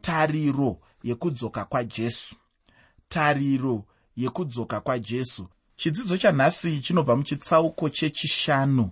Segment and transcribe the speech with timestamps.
[0.00, 2.36] tariro yekudzoka kwajesu.
[3.08, 3.84] Tariro
[4.16, 5.48] yekudzoka kwajesu.
[5.76, 8.90] Chidzidzo chanhasi chinobva muchitsauko chechishanu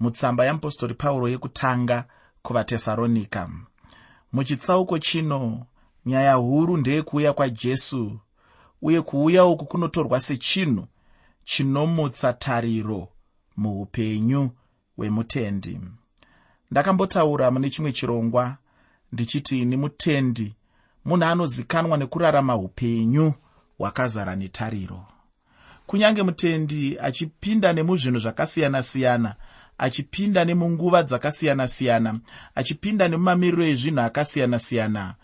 [0.00, 2.04] mutsamba yeapostori pauro yekutanga
[2.42, 3.50] kuvatesaronika
[4.32, 5.66] muchitsauko chino
[6.06, 8.18] nyaya huru ndeyekuuya kwajesu
[8.82, 10.86] uye kuuya uku kunotorwa sechinhu
[11.44, 13.08] chinomutsa tariro
[13.56, 14.50] muupenyu
[14.96, 15.80] hwemutendi.
[16.70, 18.56] Ndakambotaura mune chimwe chirongwa
[19.14, 20.54] ndichiti ini mutendi
[21.04, 23.32] munhu anozikanwa nekurarama upenyu
[23.78, 25.06] hwakazara netariro.
[25.86, 29.34] Kunyange mutendi achipinda nemuzvinhu zvakasiyana-siyana
[29.78, 32.10] achipinda nemunguva dzakasiyana-siyana
[32.54, 35.14] achipinda nemumamiriro ezvinhu akasiyana-siyana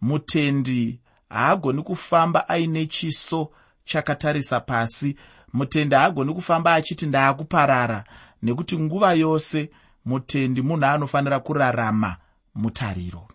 [0.00, 3.50] mutendi haagoni kufamba aine chiso
[3.84, 5.16] chakatarisa pasi.
[5.52, 8.04] Mutendi haagoni kufamba achiti ndaakuparara
[8.42, 9.70] nekuti nguva yose
[10.04, 12.16] mutendi munhu anofanira kurarama
[12.54, 13.28] mutariro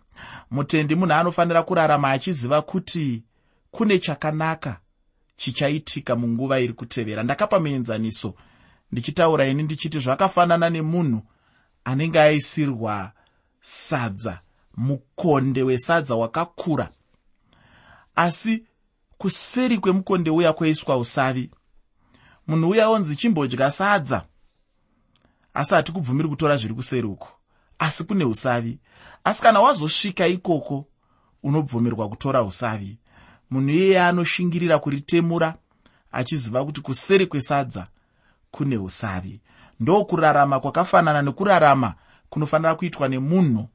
[0.54, 3.22] mutendi munhu anofanira kurarama achiziva kuti
[3.70, 4.80] kune chakanaka
[5.36, 7.22] chichaitika munguva iri kutevera.
[7.22, 8.34] Ndakapa muenzaniso
[8.92, 11.22] ndichitaura ini ndichiti zvakafanana nemunhu
[11.84, 13.12] anenge aisirwa
[13.60, 14.40] sadza
[14.76, 16.88] mukonde wesadza wakakura.
[18.16, 18.66] Asi
[19.18, 21.50] kuseri kwemukonde uya kwaiswa usavi
[22.46, 24.24] munhu uya onzi chimbodya sadza
[25.54, 27.28] asi hati kubvumiri kutora zviri kuseri uko
[27.78, 28.78] asi kune usavi
[29.24, 30.86] asi kana wazosvika ikoko
[31.42, 32.98] unobvumirwa kutora usavi
[33.50, 35.54] munhu iyeye anoshingirira kuritemura
[36.12, 37.86] achiziva kuti kuseri kwesadza
[38.50, 39.40] kune usavi
[39.80, 41.94] ndokurarama kwakafanana nekurarama
[42.30, 43.68] kunofanira kuitwa nemunhu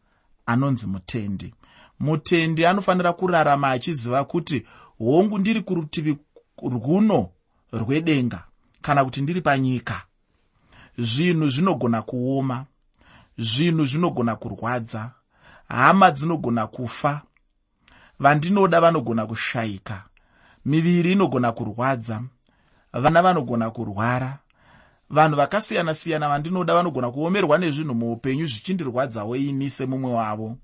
[0.46, 1.54] anonzi mutendi.
[2.00, 4.66] Mutendi anofanira kurarama achiziva kuti
[4.98, 6.18] hongu ndiri kurutivi
[6.64, 7.30] rwuno
[7.74, 8.44] rwedenga
[8.82, 10.02] kana kuti ndiri panyika.
[10.98, 12.66] Zvinhu zvinogona kuoma
[13.38, 15.12] zvinhu zvinogona kurwadza
[15.70, 17.22] hama dzinogona kufa.
[18.20, 20.04] Vandinoda vanogona kushayika
[20.66, 22.24] miviri inogona kurwadza.
[22.94, 24.40] Vana vanogona kurwara.
[25.10, 30.58] Vanhu vakasiyana-siyana vandinoda vanogona kuomerwa nezvinhu muupenyu zvichindirwadzawo ini semumwe wavo.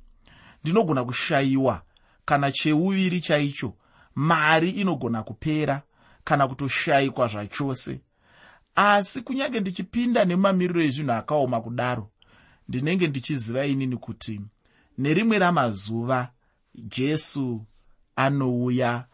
[0.63, 1.81] Ndinogona kushayiwa
[2.25, 3.73] kana cheuviri chaicho.
[4.15, 5.81] Mari inogona kupera
[6.23, 7.99] kana kutoshayikwa zvachose.
[8.75, 12.09] Asi kunyange ndichipinda nemumamiriro ezvinhu akaoma kudaro
[12.69, 14.41] ndinenge ndichiziva inini kuti
[14.97, 16.29] nerimwe ramazuva
[16.75, 17.65] jesu
[18.15, 19.05] anouya.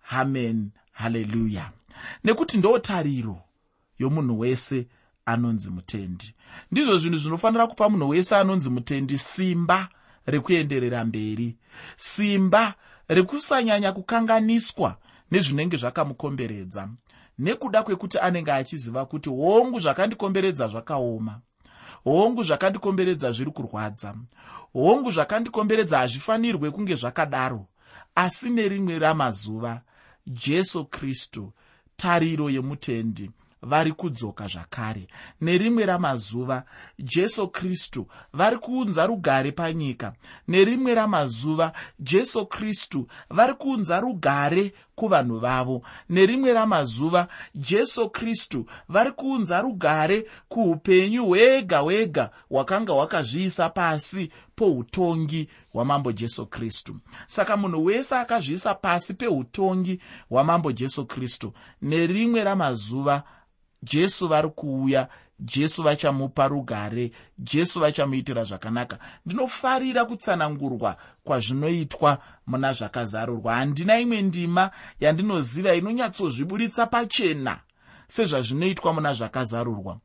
[0.00, 1.72] Hamen haleluya
[2.24, 3.40] nekuti ndotariro
[3.98, 4.86] yomunhu wese
[5.26, 6.34] anonzi mutendi.
[6.70, 9.88] Ndizvo zvinhu zvinofanira kupa munhu wese anonzi mutendi simba
[10.26, 11.56] rekuenderera mberi
[11.96, 12.74] simba
[13.08, 14.96] rekusanyanya kukanganiswa
[15.30, 16.88] nezvinenge zvakamukomberedza.
[17.38, 21.40] Nekuda kwekuti anenge achiziva kuti hongu zvakandikomberedza zvakaoma
[22.08, 24.14] hongu zvakandikomberedza zviri kurwadza.
[24.72, 27.66] Hongu zvakandikomberedza hazvifanirwe kunge zvakadaro
[28.14, 29.80] asi nerimwe ramazuva
[30.26, 31.52] jesu kristu
[31.96, 33.30] tariro yemutendi
[33.62, 35.06] vari kudzoka zvakare.
[35.40, 36.62] Nerimwe ramazuva
[36.98, 40.12] jesu kristu vari kuunza rugare panyika.
[40.48, 45.82] Nerimwe ramazuva jesu kristu vari kuunza rugare kuvanhu vavo.
[46.08, 56.12] Nerimwe ramazuva jesu kristu vari kuunza rugare kuupenyu hwega hwega hwakanga hwakazviisa pasi poutongi hwamambo
[56.12, 56.96] jesu kristu.
[57.26, 61.52] Saka munhu wese akazviisa pasi peutongi hwamambo jesu kristu
[61.82, 63.22] nerimwe ramazuva
[63.82, 65.08] jesu vari kuuya
[65.40, 68.98] jesu vachamupa rugare jesu vachamuitira zvakanaka.
[69.26, 73.54] Ndinofarira kutsanangurwa kwazvinoitwa muna zvakazarurwa.
[73.54, 74.70] Handina imwe ndima
[75.00, 77.60] yandinoziva inonyatsozviburitsa pachena
[78.08, 79.98] sezvazvinoitwa muna zvakazarurwa.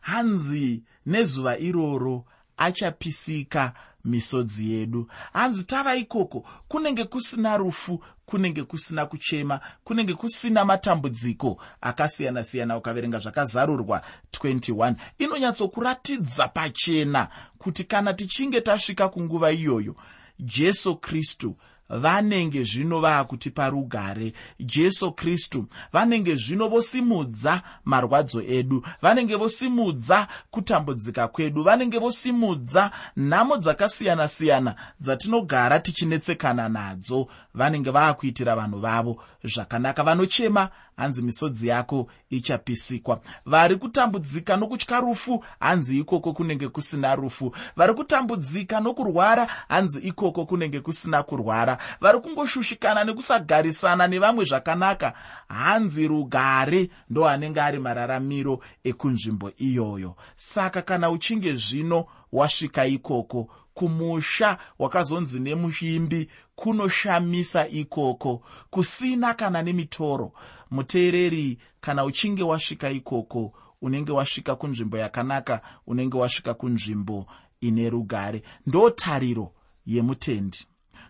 [0.00, 2.24] Hanzi nezuva iroro
[2.56, 3.72] achapisika
[4.04, 5.08] misodzi yedu.
[5.32, 14.02] Hanzi tava ikoko kunenge kusina rufu kunenge kusina kuchema kunenge kusina matambudziko akasiyana-siyana ukaverenga zvakazarurwa.
[14.32, 17.28] 21 inonyatsokuratidza pachena
[17.58, 19.96] kuti kana tichinge tasvika kunguva iyoyo
[20.38, 21.56] jesu kristu
[21.88, 31.62] vanenge zvino vaakutipa rugare jesu kristu vanenge zvino vosimudza marwadzo edu vanenge vosimudza kutambudzika kwedu
[31.62, 40.02] vanenge vosimudza nhamo dzakasiyana-siyana dzatinogara tichinetsekana nadzo vanenge vaakuitira vanhu vavo zvakanaka.
[40.02, 43.20] Vanochema hanzi misodzi yako ichapisikwa.
[43.46, 47.54] Vari kutambudzika nokutya rufu hanzi ikoko kunenge kusina rufu.
[47.76, 51.78] Vari kutambudzika nokurwara hanzi ikoko kunenge kusina kurwara.
[52.00, 55.12] Vari kungoshushikana nekusagarisana nevamwe zvakanaka
[55.48, 60.16] hanzi rugare ndo anenge ari mararamiro ekunzvimbo iyoyo.
[60.36, 63.48] Saka kana uchinge zvino wasvika ikoko.
[63.74, 68.42] Kumusha wakazonzi nemuimbi kunoshamisa ikoko.
[68.70, 70.32] Kusina kana nemitoro.
[70.70, 73.52] Muteereri kana uchinge wasvika ikoko
[73.82, 77.26] unenge wasvika kunzvimbo yakanaka unenge wasvika kunzvimbo
[77.60, 78.42] ine rugare.
[78.66, 79.52] Ndo tariro
[79.86, 80.66] yemutendi.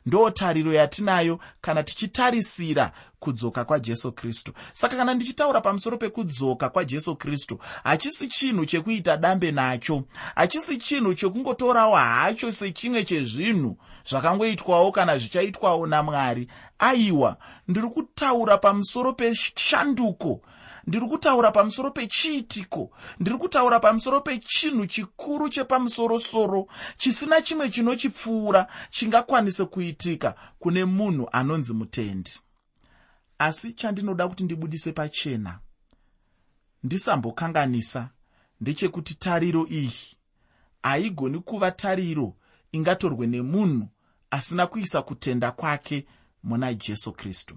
[0.06, 2.92] Ndo tariro yatinayo kana tichitarisira
[3.26, 4.52] kudzoka kwajesu kristu.
[4.72, 10.02] Saka kana ndichitaura pamusoro pekudzoka kwajesu kristu hachisi chinhu chekuita dambe nacho.
[10.34, 13.76] Hachisi chinhu chekungotorawo hacho sechimwe chezvinhu
[14.08, 16.48] zvakangoitwawo kana zvichaitwawo namwari.
[16.78, 17.36] Aiwa
[17.68, 20.40] ndiri kutaura pamusoro peshanduko.
[20.86, 22.90] Ndiri kutaura pamusoro pechiitiko.
[23.20, 26.66] Ndiri kutaura pamusoro pechinhu chikuru chepamusorosoro.
[26.96, 32.30] Chisina chimwe chinochipfuura chingakwanise kuitika kune munhu anonzi mutendi
[33.38, 35.58] asi chandinoda kuti ndibudise pachena
[36.82, 38.08] ndisambokanganisa
[38.60, 39.92] ndechekuti tariro iyi
[40.82, 42.34] haigoni kuva tariro
[42.72, 43.88] ingatorwe nemunhu
[44.30, 46.06] asina kuisa kutenda kwake
[46.42, 47.56] muna jesu kristu.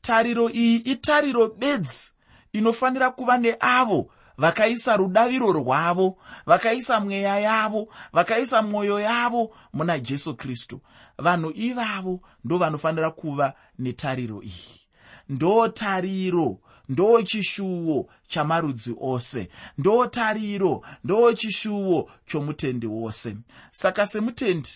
[0.00, 2.12] Tariro iyi itariro bedzi
[2.52, 10.80] inofanira kuva neavo vakaisa rudaviro rwavo vakaisa mweya yavo vakaisa mwoyo yavo muna jesu kristu.
[11.18, 14.85] Vanhu ivavo ndo vanofanira kuva netariro iyi
[15.28, 16.58] ndo tariro
[16.88, 19.48] ndo chishuwo chamarudzi ose.
[19.78, 23.36] Ndo tariro ndo chishuwo chomutendi wose.
[23.70, 24.68] Saka semutendi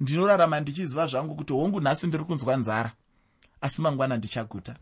[0.00, 2.92] ndinorarama ndichiziva zvangu kuti hongu nhasi ndiri kunzwa nzara
[3.60, 4.76] asi mangwana ndichaguta.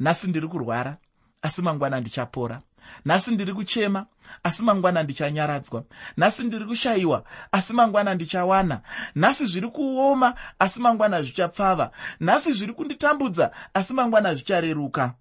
[0.00, 0.96] Nhasi ndiri kurwara
[1.42, 2.62] asi mangwana ndichapora
[3.04, 4.06] nhasi ndiri kuchema
[4.42, 5.84] asi mangwana ndichanyaradzwa.
[6.16, 8.80] Nhasi ndiri kushayiwa asi mangwana ndichawana.
[9.14, 11.90] Nhasi zviri kuoma asi mangwana zvichapfava.
[12.20, 15.14] Nhasi zviri kunditambudza asi mangwana zvichareruka.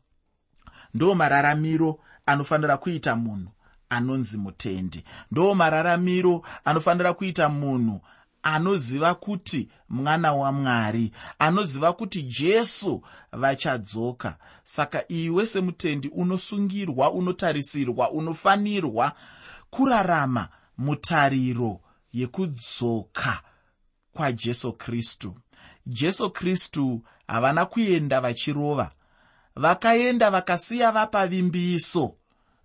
[0.93, 3.51] Ndo mararamiro anofanira kuita munhu
[3.89, 5.03] anonzi mutendi.
[5.31, 8.01] Ndo mararamiro anofanira kuita munhu
[8.43, 14.37] anoziva kuti mwana wamwari anoziva kuti jesu vachadzoka.
[14.63, 19.11] Saka iwe semutendi unosungirwa unotarisirwa unofanirwa
[19.69, 21.79] kurarama mutariro
[22.13, 23.41] yekudzoka
[24.13, 25.35] kwajesu kristu.
[25.85, 28.91] Jesu kristu havana kuenda vachirova.
[29.55, 32.15] Vakaenda vakasiya vapavimbiso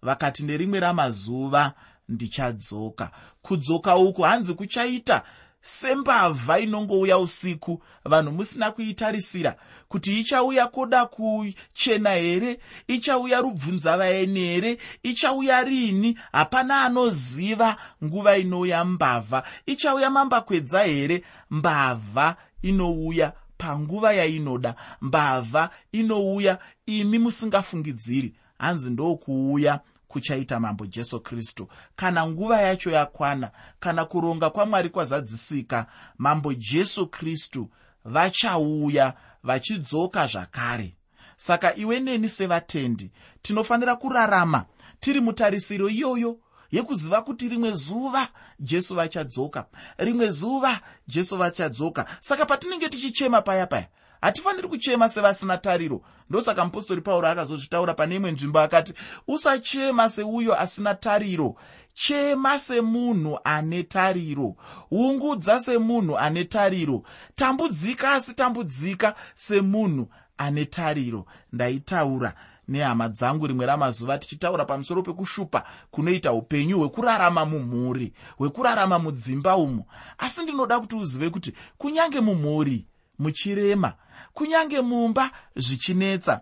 [0.02, 1.72] vakati nerimwe ramazuva
[2.08, 3.10] ndichadzoka.
[3.42, 5.22] Kudzoka uku hanzi kuchaita
[5.62, 7.82] sembavha inongouya usiku.
[8.04, 9.56] Vanhu musina kuitarisira
[9.88, 16.18] kuti ichauya kuda kuchena here ichauya rubvunzavaeni here ichauya rini.
[16.32, 19.42] Hapana anoziva nguva inouya mbavha.
[19.66, 21.24] Ichauya mambakwedza here?
[21.50, 24.74] Mbavha inouya panguva yainoda.
[25.00, 28.34] Mbavha inouya imi musingafungidziri.
[28.58, 29.80] Hanzi ndokuuya
[30.12, 31.68] kuchaita mambo jesu kristu.
[31.96, 33.50] Kana nguva yacho yakwana
[33.80, 35.86] kana kuronga kwamwari kwazadzisika
[36.18, 37.70] mambo jesu kristu
[38.04, 40.94] vachauya vachidzoka zvakare.
[41.36, 43.10] Saka iwe neni sevatendi
[43.42, 44.64] tinofanira kurarama
[45.00, 46.38] tiri mutarisiro iyoyo
[46.70, 48.28] yekuziva kuti rimwe zuva
[48.60, 49.66] jesu vachadzoka
[49.98, 52.06] rimwe zuva jesu vachadzoka.
[52.20, 53.88] Saka patinenge tichichema paya paya
[54.22, 56.02] hatifaniri kuchema sevasina tariro.
[56.30, 58.92] Ndosaka mupostori pauro akazozvitaura pane imwe nzvimbo akati
[59.28, 61.54] usachema seuyo asina tariro.
[61.94, 64.56] Chema semunhu ane tariro.
[64.90, 67.02] Ungudza semunhu ane tariro.
[67.34, 71.26] Tambudzika asi tambudzika semunhu ane tariro.
[71.52, 72.34] Ndaitaura
[72.68, 79.86] nehama dzangu rimwe ramazuva tichitaura pamusoro pekushupa kunoita upenyu hwekurarama mumhuri hwekurarama mudzimba umo
[80.18, 82.86] asi ndinoda kuti uzive kuti kunyange mumhuri
[83.22, 83.94] muchirema.
[84.34, 86.40] Kunyange mumba zvichinetsa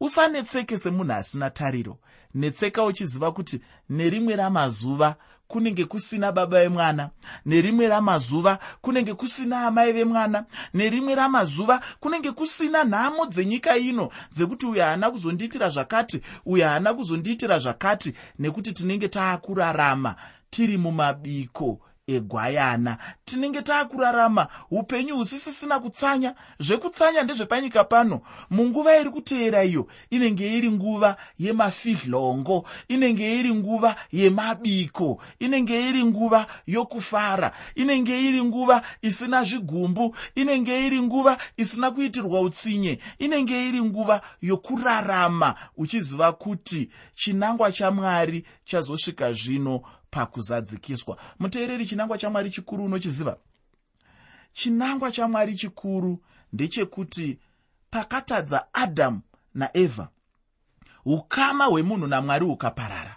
[0.00, 1.98] usanetseke semunhu asina tariro.
[2.34, 5.16] Netseka uchiziva kuti nerimwe ramazuva
[5.48, 7.10] kunenge kusina baba vemwana
[7.46, 10.44] nerimwe ramazuva kunenge kusina amai vemwana
[10.74, 17.58] nerimwe ramazuva kunenge kusina nhamo dzenyika ino dzekuti uyo haana kuzondiitira zvakati uyo haana kuzondiitira
[17.58, 20.14] zvakati nekuti tinenge taakurarama
[20.50, 22.98] tiri mumabiko egwayana.
[23.24, 26.34] Tinenge taakurarama upenyu husisisina kutsanya.
[26.60, 28.20] Zvekutsanya ndezvepanyika pano
[28.50, 36.46] munguva iri kuteera iyo inenge iri nguva yemafidhlongo inenge iri nguva yemabiko inenge iri nguva
[36.66, 44.20] yokufara inenge iri nguva isina zvigumbu inenge iri nguva isina kuitirwa utsinye inenge iri nguva
[44.42, 51.16] yokurarama uchiziva kuti chinangwa chamwari chazosvika zvino pakuzadzikiswa.
[51.38, 53.36] Muteereri chinangwa chamwari chikuru unochiziva?
[54.52, 56.22] Chinangwa chamwari chikuru
[56.52, 57.38] ndechekuti
[57.90, 59.20] pakatadza adhamu
[59.54, 60.08] naevha
[61.04, 63.16] ukama hwemunhu namwari hukaparara.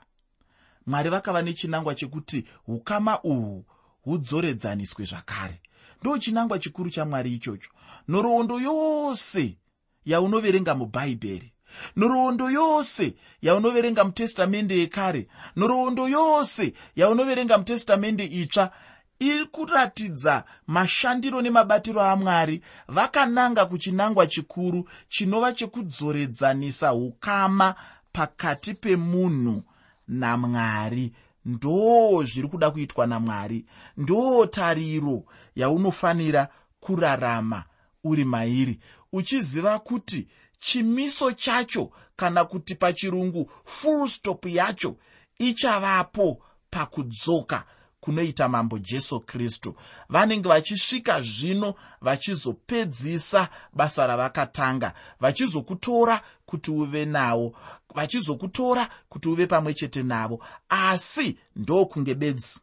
[0.86, 3.66] Mwari vakava nechinangwa chekuti ukama uhwu
[4.02, 5.62] hudzoredzaniswe zvakare.
[6.02, 7.70] Ndo chinangwa chikuru chamwari ichocho.
[8.10, 9.58] Nhoroondo yose
[10.06, 11.54] yaunoverenga mubhaibheri
[11.98, 18.72] nhoroondo yose yaunoverenga mutestamende yekare nhoroondo yose yaunoverenga mutestamende itsva
[19.20, 22.62] iri kuratidza mashandiro nemabatiro amwari.
[22.88, 27.76] Vakananga kuchinangwa chikuru chinova chekudzoredzanisa ukama
[28.12, 29.64] pakati pemunhu
[30.08, 31.14] namwari.
[31.46, 33.66] Ndoo zviri kuda kuitwa namwari.
[33.98, 35.24] Ndoo tariro
[35.56, 36.48] yaunofanira
[36.80, 37.64] kurarama
[38.04, 38.80] uri mairi.
[39.14, 40.28] Uchiziva kuti
[40.60, 44.96] chimiso chacho kana kuti pachirungu full stop yacho
[45.40, 47.64] ichavapo pakudzoka
[48.00, 49.76] kunoita mambo jesu kristu.
[50.10, 57.54] Vanenge vachisvika zvino vachizopedzisa basa ravakatanga vachizokutora kuti uve nawo
[57.96, 60.44] vachizokutora kuti uve pamwe chete navo.
[60.70, 62.62] Asi ndokunge bedzi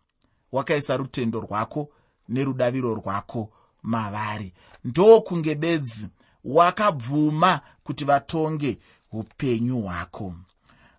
[0.53, 1.88] wakaisa rutendo rwako
[2.29, 4.53] nerudaviro rwako mavari.
[4.85, 6.09] Ndokunge bedzi
[6.47, 8.79] wakabvuma kuti vatonge
[9.12, 10.35] upenyu hwako.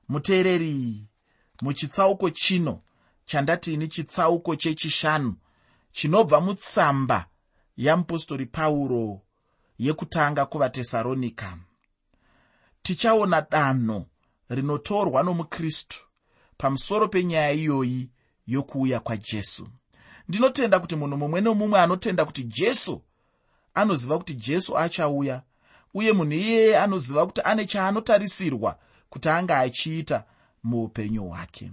[0.10, 1.06] Muteereri
[1.62, 2.82] muchitsauko chino
[3.26, 5.36] chandatiini chitsauko chechishanu
[5.92, 7.26] chinobva mutsamba
[7.78, 9.22] yamupostori pauro
[9.80, 11.58] yekutanga kuvatesaronika
[12.82, 14.06] tichaona danho
[14.50, 16.00] rinotorwa nomukristu
[16.58, 18.10] pamusoro penyaya iyoyi
[18.48, 19.68] yokuuya kwajesu.
[20.28, 23.02] Ndinotenda kuti munhu mumwe nomumwe anotenda kuti jesu
[23.78, 25.42] anoziva kuti jesu achauya
[25.94, 28.78] uye munhu iyeye anoziva kuti ane chaanotarisirwa
[29.10, 30.24] kuti anga achiita
[30.64, 31.72] muupenyu hwake.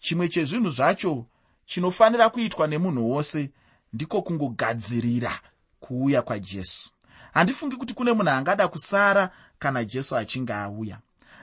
[0.00, 1.26] Chimwe chezvinhu zvacho
[1.66, 3.50] chinofanira kuitwa nemunhu wose
[3.92, 5.32] ndiko kungogadzirira
[5.80, 6.90] kuuya kwajesu.
[7.34, 10.98] Handifungi kuti kune munhu angada kusara kana jesu achinge auya.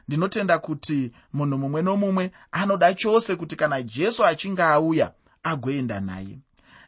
[0.07, 5.11] Ndinotenda kuti munhu mumwe nomumwe anoda chose kuti kana jesu achinge auya
[5.43, 6.39] agoenda naye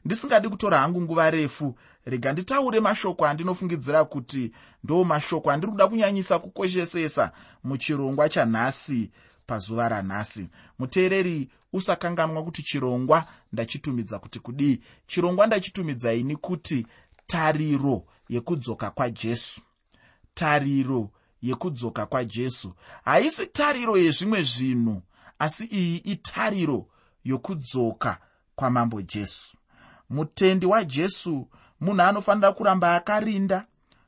[0.05, 1.75] ndisingadi kutora hangu nguva refu.
[2.05, 4.51] Rega nditaure mashoko andinofungidzira kuti
[4.83, 7.31] ndo mashoko andiri kuda kunyanyisa kukoshesesa
[7.63, 9.11] muchirongwa chanhasi
[9.45, 14.81] pazuva ranhasi muteereri usakanganwa kuti chirongwa ndachitumidza kuti kudii.
[15.07, 16.87] Chirongwa ndachitumidza ini kuti
[17.27, 19.61] tariro yekudzoka kwajesu
[20.33, 21.09] tariro
[21.41, 22.73] yekudzoka kwajesu
[23.05, 25.01] haisi tariro yezvimwe zvinhu
[25.39, 26.87] asi iyi itariro
[27.23, 28.17] yokudzoka
[28.55, 29.57] kwamambo jesu
[30.11, 31.47] mutendi wajesu
[31.81, 33.65] munhu anofanira kuramba akarinda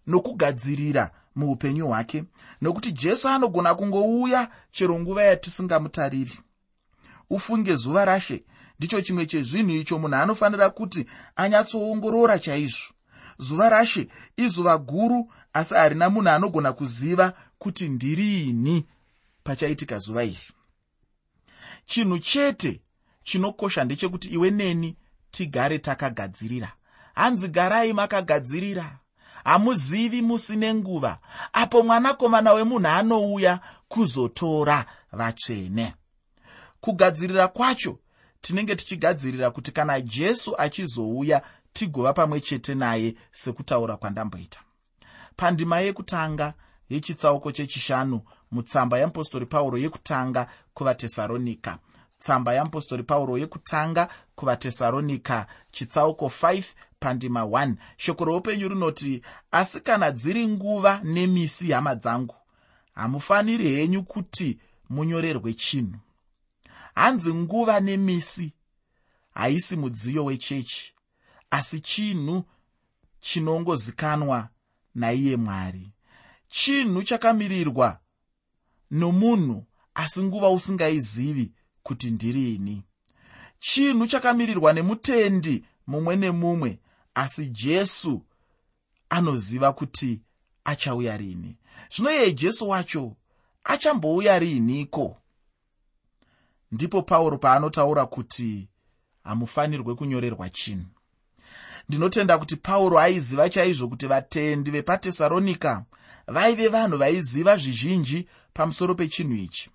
[0.08, 2.24] nokugadzirira muupenyu hwake.
[2.62, 6.40] Nokuti jesu anogona kungouya chero nguva yatisingamutariri.
[7.30, 8.44] Ufunge zuva rashe
[8.80, 11.06] ndicho chimwe chezvinhu icho munhu anofanira kuti
[11.36, 12.94] anyatsoongorora chaizvo.
[13.38, 14.08] Zuva rashe
[14.38, 18.86] izuva guru asi harina munhu anogona kuziva kuti ndiriini
[19.44, 20.50] pachaitika zuva iri.
[21.86, 22.82] Chinhu chete
[23.24, 24.96] chinokosha ndechekuti iwe neni
[25.34, 26.72] tigare takagadzirira.
[27.14, 29.00] Hanzi garai makagadzirira.
[29.44, 31.20] Hamuzivi musine nguva.
[31.54, 35.94] Apo mwanakomana wemunhu anouya kuzotora vatsvene.
[36.82, 38.00] Kugadzirira kwacho
[38.42, 41.42] tinenge tichigadzirira kuti kana jesu achizouya
[41.74, 44.60] tigova pamwe chete naye sekutaura kwandamboita.
[45.36, 46.54] Pandima yekutanga
[46.90, 48.22] yechitsauko chechishanu
[48.52, 51.80] mutsamba yeapostori pauro yekutanga kuvatesaronika
[52.24, 56.64] tsamba yeapostori pauro yekutanga kuvatesaronika chitsauko 5
[57.00, 59.22] pandima 1 shoko roupenyu rinoti
[59.52, 62.36] asi kana dziri nguva nemisi hama dzangu
[62.96, 64.60] hamufaniri henyu kuti
[64.90, 66.00] munyorerwe chinhu.
[66.96, 68.54] Hanzi nguva nemisi
[69.34, 70.94] haisi mudziyo wechechi
[71.52, 72.44] asi chinhu
[73.20, 74.50] chinongozikanwa
[74.96, 75.92] naiye mwari.
[76.48, 78.00] Chinhu chakamirirwa
[78.92, 81.52] nomunhu asi nguva usingaizivi
[81.84, 82.84] kuti ndirini
[83.64, 86.80] chinhu chakamirirwa nemutendi mumwe nemumwe
[87.16, 88.22] asi jesu
[89.10, 90.22] anoziva kuti
[90.64, 91.58] achauya rini.
[91.96, 93.16] Zvino yeye jesu wacho
[93.64, 95.18] achambouya riiniko
[96.72, 98.68] ndipo pauro paanotaura kuti
[99.24, 100.86] hamufanirwe kunyorerwa chinhu.
[101.90, 105.86] Ndinotenda kuti pauro aiziva chaizvo kuti vatendi vepatesaronika
[106.28, 109.70] vaive vanhu vaiziva zvizhinji pamusoro pechinhu ichi.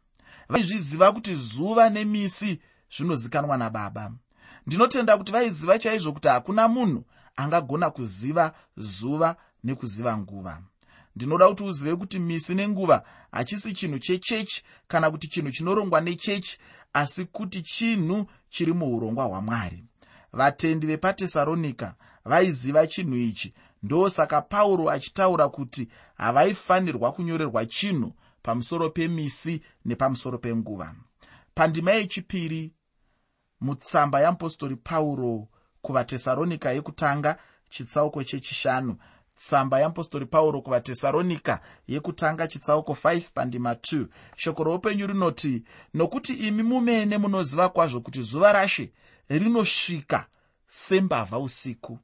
[0.49, 2.61] Vaizviziva kuti zuva nemisi
[2.97, 4.13] zvinozikanwa nababa.
[4.67, 7.05] Ndinotenda kuti vaiziva chaizvo kuti hakuna munhu
[7.37, 10.63] angagona kuziva zuva nekuziva nguva.
[11.17, 13.03] Ndinoda kuti uzive kuti misi nenguva
[13.33, 16.59] hachisi chinhu chechechi kana kuti chinhu chinorongwa nechechi
[16.93, 19.85] asi kuti chinhu chiri muurongwa hwamwari.
[20.33, 23.55] Vatendi vepatesaronika vaiziva chinhu ichi.
[23.83, 30.95] Ndosaka pauro achitaura kuti havaifanirwa kunyorerwa chinhu pamusoro pemisi nepamusoro penguva.
[31.55, 32.73] Pandima yechipiri
[33.61, 35.49] mutsamba yeapostori pauro
[35.83, 37.39] kuvatesaronika yekutanga
[37.71, 38.97] chitsauko chechishanu.
[39.37, 45.63] Tsamba yeapostori pauro kuvatesaronika yekutanga chitsauko 5 pandima 2 shoko roupenyu rinoti
[45.95, 48.93] nokuti imi mumene munoziva kwazvo kuti zuva rashe
[49.29, 50.27] rinosvika
[50.67, 51.99] sembavha usiku.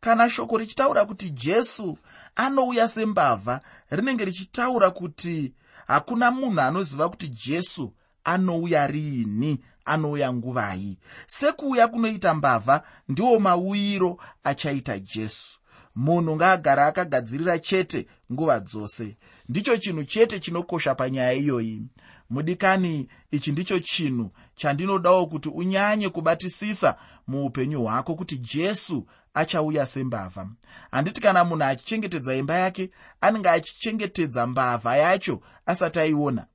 [0.00, 1.98] Kana shoko richitaura kuti jesu
[2.36, 5.54] anouya sembavha rinenge richitaura kuti
[5.86, 7.92] hakuna munhu anoziva kuti jesu
[8.24, 15.60] anouya riini anouya nguvai sekuuya kunoita mbavha ndiwo mauyiro achaita jesu.
[15.96, 19.16] Munhu ngaagara akagadzirira chete nguva dzose.
[19.48, 21.82] Ndicho chinhu chete chinokosha panyaya iyoyi.
[22.30, 30.48] Mudikani ichi ndicho chinhu chandinodawo kuti unyanye kubatisisa muupenyu hwako kuti jesu achauya sembavha.
[30.90, 36.46] Handiti kana munhu achichengetedza imba yake anenge achichengetedza mbavha yacho asati aiona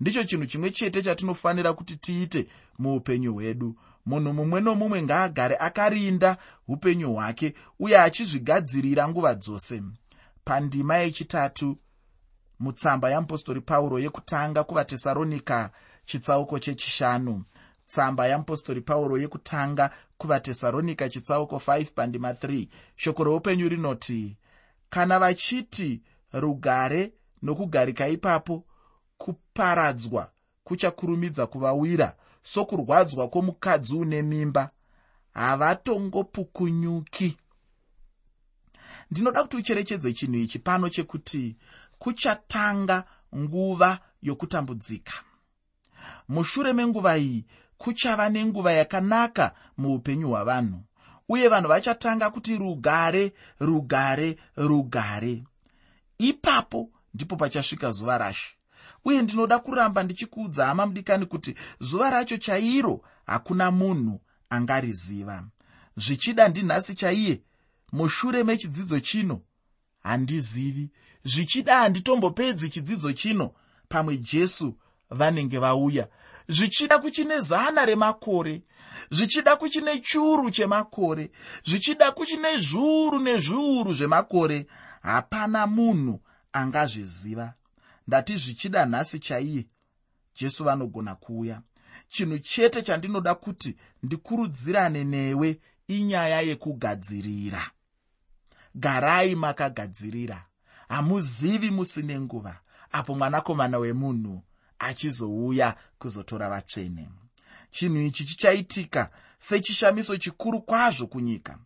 [0.00, 3.76] ndicho chinhu chimwe chete chatinofanira kuti tiite muupenyu hwedu.
[4.06, 6.36] Munhu mumwe nomumwe ngaagare akarinda
[6.68, 9.82] upenyu hwake uye achizvigadzirira nguva dzose.
[10.44, 11.78] Pandima yechitatu
[12.60, 15.70] mutsamba yeapostori pauro yekutanga kuvatesaronika
[16.06, 17.44] chitsauko chechishanu.
[17.86, 24.36] Tsamba yeapostori pauro yekutanga kuvatesaronika chitsauko 5 pandima 3 shoko reupenyu rinoti
[24.90, 26.02] kana vachiti
[26.32, 27.12] rugare
[27.42, 28.64] nokugarika ipapo
[29.18, 30.30] kuparadzwa
[30.64, 34.70] kuchakurumidza kuvawira sokurwadzwa kwomukadzi une mimba.
[35.34, 37.36] Havatongopukunyuki.
[39.10, 41.56] Ndinoda kuti ucherechedze chinhu ichi pano chekuti
[41.98, 43.04] kuchatanga
[43.36, 45.12] nguva yokutambudzika.
[46.28, 47.46] Mushure menguva iyi
[47.78, 50.82] kuchava nenguva yakanaka muupenyu hwavanhu
[51.28, 55.44] uye vanhu vachatanga kuti rugare rugare rugare.
[56.18, 58.57] Ipapo ndipo pachasvika zuva rashe
[59.08, 65.44] uye ndinoda kuramba ndichikuudza hama mudikani kuti zuva racho chairo hakuna munhu angariziva.
[65.96, 67.42] Zvichida ndinhasi chaiye?
[67.92, 69.40] Mushure mechidzidzo chino
[70.02, 70.90] handizivi.
[71.24, 73.52] Zvichida handitombopedzi chidzidzo chino
[73.88, 74.74] pamwe jesu
[75.10, 76.08] vanenge vauya.
[76.48, 78.62] Zvichida kuchine zana remakore.
[79.10, 81.30] Zvichida kuchine churu chemakore.
[81.64, 84.66] Zvichida kuchine zviuru nezviuru zvemakore.
[85.02, 86.20] Hapana munhu
[86.52, 87.54] angazviziva
[88.08, 89.66] ndati zvichida nhasi chaiye.
[90.40, 91.62] Jesu vanogona kuuya.
[92.08, 97.62] Chinhu chete chandinoda kuti ndikurudzirane newe inyaya yekugadzirira.
[98.74, 100.46] Garai makagadzirira.
[100.88, 102.60] Hamuzivi musine nguva
[102.92, 104.42] apo mwanakomana wemunhu
[104.78, 107.08] achizouya kuzotora vatsvene.
[107.70, 111.58] Chinhu ichi chichaitika sechishamiso chikuru kwazvo kunyika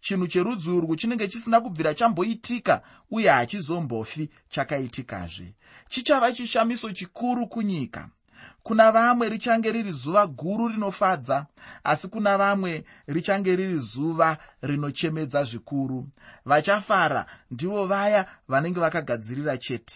[0.00, 5.54] chinhu cherudzi urwu chinenge chisina kubvira chamboitika uye hachizombofi chakaitikazve
[5.88, 8.08] chichava chishamiso chikuru kunyika.
[8.62, 11.46] Kuna vamwe richange riri zuva guru rinofadza
[11.84, 16.08] asi kuna vamwe richange riri zuva rinochemedza zvikuru.
[16.44, 19.94] Vachafara ndivo vaya vanenge vakagadzirira chete.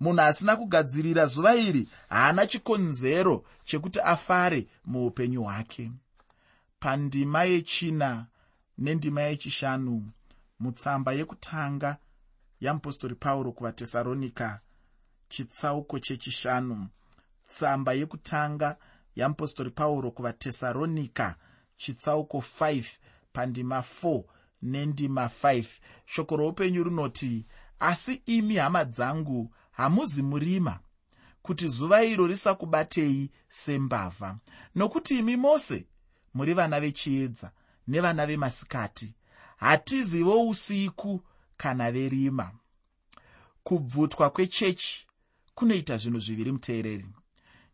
[0.00, 5.90] Munhu asina kugadzirira zuva iri haana chikonzero chekuti afare muupenyu hwake.
[6.80, 8.26] Pandima yechina
[8.80, 10.10] nendima yechishanu
[10.60, 11.96] mutsamba yekutanga
[12.60, 14.60] yamupostori pauro kuvatesaronika
[15.28, 16.88] chitsauko chechishanu
[17.48, 18.76] tsamba yekutanga
[19.16, 21.36] yamupostori pauro kuvatesaronika
[21.76, 22.84] chitsauko 5
[23.32, 24.22] pandima 4
[24.62, 25.64] nendima 5
[26.06, 27.46] shoko roupenyu rinoti
[27.78, 30.80] asi imi hama dzangu hamuzi murima
[31.42, 34.38] kuti zuva iro risakubatei sembavha.
[34.74, 35.86] Nokuti imi mose
[36.34, 37.52] muri vana vechiedza
[37.88, 39.14] nevana vemasikati.
[39.56, 41.20] Hatizivo usiku
[41.56, 42.50] kana verima.
[43.64, 45.06] Kubvutwa kwechechi
[45.54, 47.06] kunoita zvinhu zviviri muteereri.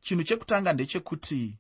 [0.01, 1.59] Chinhu chekutanga ndechekuti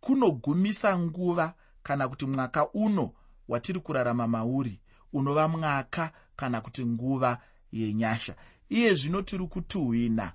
[0.00, 3.12] kunogumisa nguva kana kuti mwaka uno
[3.48, 4.80] watiri kurarama mauri
[5.12, 7.38] unova mwaka kana kuti nguva
[7.72, 8.34] yenyasha.
[8.68, 10.32] Iye zvino tiri kutuhwina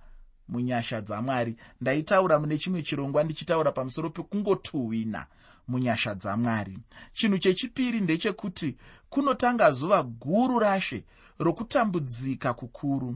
[0.47, 1.55] munyasha dzamwari.
[1.81, 5.25] Ndaitaura mune chimwe chirongwa ndichitaura pamusoro pekungotuhwina
[5.67, 6.79] munyasha dzamwari.
[7.13, 8.77] Chinhu chechipiri ndechekuti
[9.09, 11.03] kunotanga zuva guru rashe
[11.39, 13.15] rokutambudzika kukuru.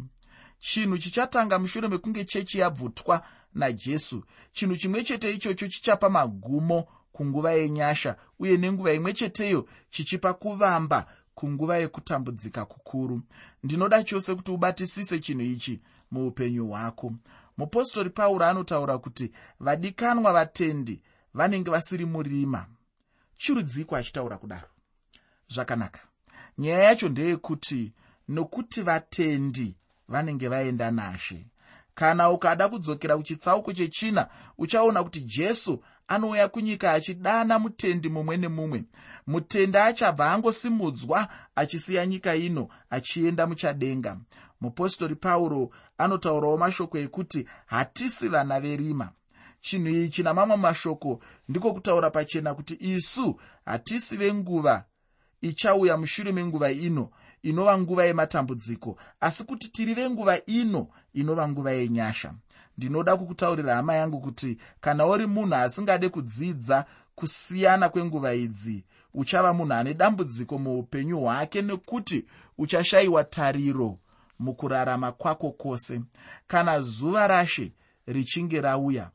[0.60, 4.24] Chinhu chichatanga mushure mekunge chechi yabvutwa najesu.
[4.52, 11.78] Chinhu chimwe chete ichocho chichapa magumo kunguva yenyasha uye nenguva imwe cheteyo chichipa kuvamba kunguva
[11.78, 13.22] yekutambudzika kukuru.
[13.64, 15.80] Ndinoda chose kuti ubatisise chinhu ichi
[16.12, 17.14] muupenyu hwako.
[17.58, 21.02] Mupostori pauro anotaura kuti vadikanwa vatendi
[21.34, 22.66] vanenge vasiri murima.
[23.38, 24.68] Chirudziko achitaura kudaro?
[25.48, 26.00] Zvakanaka.
[26.58, 27.94] Nyaya yacho ndeyekuti
[28.28, 29.76] nokuti vatendi
[30.08, 31.48] vanenge vaenda nashe
[31.96, 38.84] kana ukada kudzokera kuchitsauko chechina uchaona kuti jesu anouya kunyika achidana mutendi mumwe nemumwe.
[39.28, 44.18] Mutende achabva angosimudzwa achisiya nyika ino achienda muchadenga.
[44.62, 49.12] Mupostori pauro anotaurawo mashoko ekuti hatisi vana verima
[49.62, 51.20] chinhu ichi namamwe mashoko
[51.50, 54.86] ndiko kutaura pachena kuti isu hatisi venguva
[55.42, 57.10] ichauya mushure menguva ino
[57.44, 62.34] inova nguva yematambudziko asi kuti tiri venguva ino inova nguva yenyasha.
[62.78, 69.74] Ndinoda kukutaurira hama yangu kuti kana uri munhu asingade kudzidza kusiyana kwenguva idzi uchava munhu
[69.74, 72.26] ane dambudziko muupenyu hwake nekuti
[72.58, 73.98] uchashayiwa tariro
[74.40, 76.02] mukurarama kwako kwose.
[76.48, 77.72] Kana zuva rashe
[78.08, 79.10] richinge rauya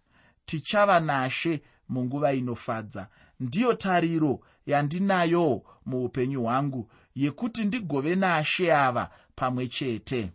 [0.47, 3.09] tichava nashe munguva inofadza.
[3.41, 10.33] Ndiyo tariro yandinayo muupenyu hwangu yekuti ndigove nashe ava pamwe chete.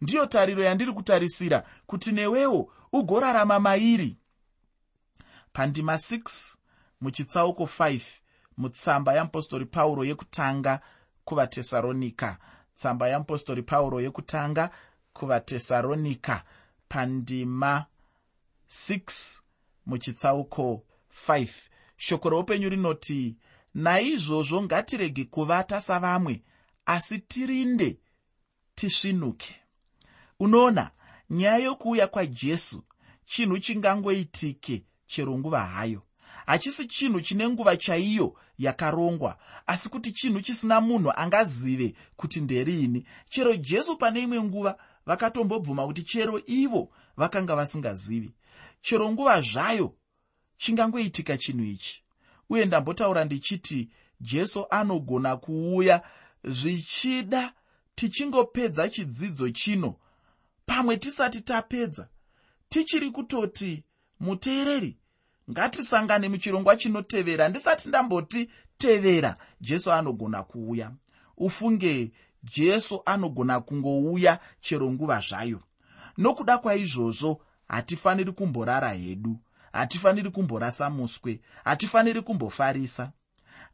[0.00, 4.16] Ndiyo tariro yandiri kutarisira kuti newewo ugorarama mairi.
[5.52, 6.54] Pandima 6
[7.00, 8.00] muchitsauko 5
[8.56, 10.80] mutsamba yeapostori pauro yekutanga
[11.24, 12.38] kuvatesaronika
[12.74, 14.70] tsamba yeapostori pauro yekutanga
[15.12, 16.42] kuvatesaronika
[16.88, 17.84] pandima
[18.70, 19.40] 6
[19.86, 20.84] muchitsauko
[21.28, 21.48] 5
[21.96, 23.36] shoko roupenyu rinoti
[23.74, 26.42] naizvozvo ngatirege kuvata savamwe
[26.86, 27.98] asi tirinde
[28.74, 29.54] tisvinuke.
[30.40, 30.90] Unoona
[31.30, 32.82] nyaya yokuuya kwajesu
[33.24, 36.02] chinhu chingangoitike chero nguva hayo.
[36.46, 43.56] Hachisi chinhu chine nguva chaiyo yakarongwa asi kuti chinhu chisina munhu angazive kuti nderiini chero
[43.56, 48.34] jesu pane imwe nguva vakatombobvuma kuti chero ivo vakanga vasingazivi
[48.80, 49.94] chero nguva zvayo
[50.56, 52.02] chingangoitika chinhu ichi.
[52.50, 56.02] Uye ndambotaura ndichiti jesu anogona kuuya
[56.44, 57.52] zvichida
[57.94, 59.96] tichingopedza chidzidzo chino.
[60.66, 62.08] Pamwe tisati tapedza
[62.68, 63.84] tichiri kutoti
[64.20, 64.98] muteereri
[65.50, 70.92] ngatisangane muchirongwa chinotevera ndisati ndamboti tevera jesu anogona kuuya.
[71.36, 72.10] Ufunge
[72.56, 75.60] jesu anogona kungouya chero nguva zvayo
[76.18, 79.38] nokuda kwaizvozvo hatifaniri kumborara hedu.
[79.72, 81.40] Hatifaniri kumborasa muswe.
[81.64, 83.12] Hatifaniri kumbofarisa.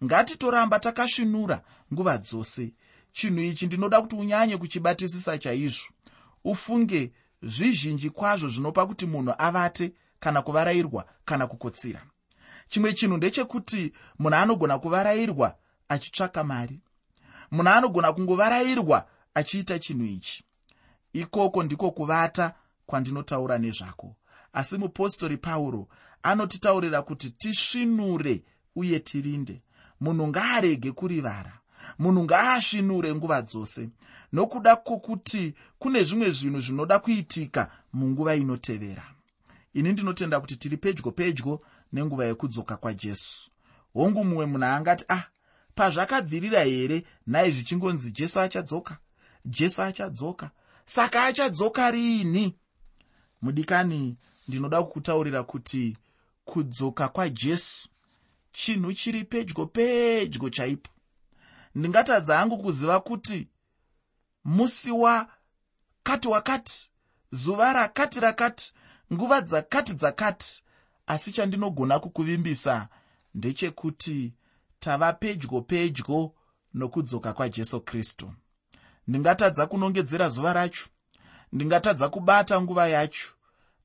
[0.05, 2.73] Ngatitoramba takasvinura nguva dzose.
[3.13, 5.93] Chinhu ichi ndinoda kuti unyanye kuchibatisisa chaizvo.
[6.45, 12.03] Ufunge zvizhinji kwazvo zvinopa kuti munhu avate kana kuvarayirwa kana kukotsira.
[12.69, 15.57] Chimwe chinhu ndechekuti munhu anogona kuvarayirwa
[15.89, 16.81] achitsvaka mari.
[17.51, 20.45] Munhu anogona kungovarayirwa achiita chinhu ichi.
[21.13, 22.55] Ikoko ndiko kuvata
[22.87, 24.17] kwandinotaura nezvako.
[24.53, 25.89] Asi mupostori pauro
[26.23, 28.45] anotitaurira kuti tisvinure
[28.77, 29.63] uye tirinde.
[30.01, 31.53] Munhu ngaarege kurivara.
[31.99, 33.89] Munhu ngaasvinure nguva dzose.
[34.33, 39.05] Nokuda kwokuti kune zvimwe zvinhu zvinoda kuitika munguva inotevera.
[39.75, 41.61] Ini ndinotenda kuti tiri pedyo pedyo
[41.93, 43.51] nenguva yekudzoka kwajesu.
[43.95, 45.25] Hongu mumwe munhu angati ah
[45.75, 47.05] pazvakabvirira here?
[47.27, 48.99] Nhai zvichingonzi jesu achadzoka?
[49.45, 50.51] Jesu achadzoka?
[50.87, 52.55] Saka achadzoka riini
[53.43, 54.17] mudikani
[54.49, 55.97] ndinoda kukutaurira kuti
[56.45, 57.89] kudzoka kwajesu
[58.53, 60.91] chinhu chiri pedyo pedyo chaipo.
[61.75, 63.49] Ndingatadza hangu kuziva kuti
[64.45, 66.91] musi wakati wakati
[67.31, 68.73] zuva rakati rakati
[69.13, 70.63] nguva dzakati dzakati
[71.07, 72.89] asi chandinogona kukuvimbisa
[73.35, 74.33] ndechekuti
[74.81, 76.33] tava pedyo pedyo
[76.75, 78.33] nokudzoka kwajesu kristu.
[79.09, 80.87] Ndingatadza kunongedzera zuva racho
[81.53, 83.29] ndingatadza kubata nguva yacho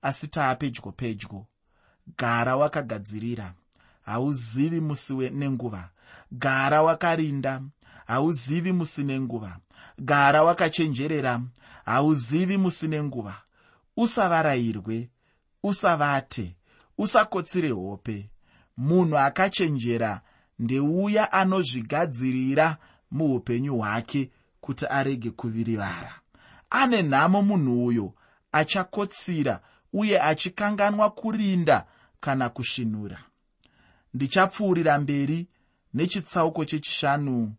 [0.02, 0.92] asi taa pedyo.
[0.92, 1.46] Pedyo
[2.18, 3.54] gara wakagadzirira
[4.02, 5.90] hauzivi musi nenguva.
[6.32, 7.62] Gara wakarinda
[8.08, 9.58] hauzivi musi nenguva.
[10.00, 11.42] Gara wakachenjerera
[11.86, 13.36] hauzivi musi nenguva.
[13.98, 15.10] Usavarayirwe
[15.64, 16.56] usavate
[16.98, 18.30] usakotsire hope.
[18.78, 20.22] Munhu akachenjera
[20.60, 22.78] ndeuya anozvigadzirira
[23.12, 26.14] muupenyu hwake kuti arege kuvirivara
[26.70, 28.14] ane nhamo munhu uyo
[28.52, 29.62] achakotsira
[29.94, 31.88] uye achikanganwa kurinda
[32.20, 33.20] kana kusvinura
[34.14, 35.48] ndichapfuurira mberi
[35.94, 37.54] nechitsauko chechishanu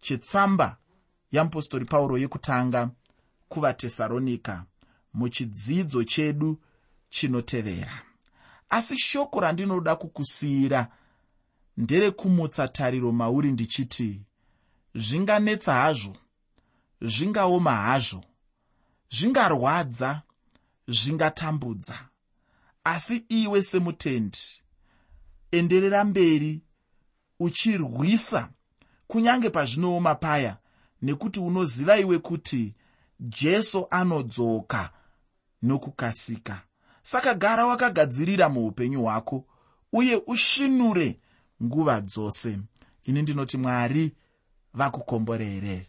[0.00, 0.76] chetsamba
[1.32, 2.90] yeapostori pauro yekutanga
[3.48, 4.64] kuvatesaronika
[5.14, 6.58] muchidzidzo chedu
[7.10, 7.92] chinotevera.
[8.70, 10.88] Asi shoko randinoda kukusiyira
[11.76, 14.22] nderekumutsa tariro mauri ndichiti
[14.94, 16.16] zvinganetsa hazvo
[17.00, 18.24] zvingaoma hazvo
[19.10, 20.22] zvingarwadza
[20.88, 21.98] zvingatambudza.
[22.84, 24.38] Asi iwe semutendi
[25.50, 26.60] enderera mberi
[27.40, 28.48] uchirwisa
[29.06, 30.56] kunyange pazvinooma paya
[31.02, 32.74] nekuti unoziva iwe kuti
[33.20, 34.90] jesu anodzoka
[35.62, 36.62] nokukasika.
[37.02, 39.44] Saka gara wakagadzirira muupenyu hwako
[39.92, 41.20] uye ushinure
[41.62, 42.58] nguva dzose.
[43.04, 44.12] Ini ndinoti mwari
[44.74, 45.86] vakukomborere